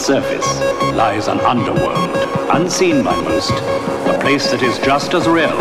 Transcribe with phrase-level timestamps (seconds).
[0.00, 0.60] surface
[0.94, 2.16] lies an underworld,
[2.52, 5.56] unseen by most, a place that is just as real,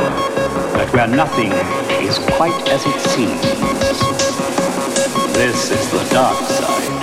[0.73, 1.51] but where nothing
[2.01, 3.41] is quite as it seems.
[5.33, 6.98] This is the dark side.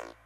[0.00, 0.20] you